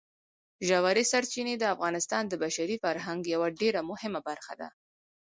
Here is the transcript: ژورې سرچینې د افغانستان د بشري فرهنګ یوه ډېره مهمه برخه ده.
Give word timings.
ژورې 0.67 1.03
سرچینې 1.11 1.55
د 1.57 1.63
افغانستان 1.75 2.23
د 2.27 2.33
بشري 2.43 2.77
فرهنګ 2.83 3.21
یوه 3.33 3.47
ډېره 3.61 3.81
مهمه 3.91 4.19
برخه 4.29 4.53
ده. 4.59 4.67